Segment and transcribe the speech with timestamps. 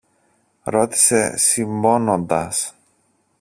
[0.63, 2.73] ρώτησε σιμώνοντας.